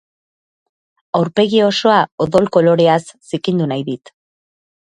[1.19, 2.99] Aurpegi osoa odol koloreaz
[3.35, 4.17] zikindu nahi dit.